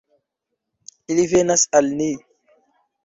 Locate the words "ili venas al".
1.15-1.93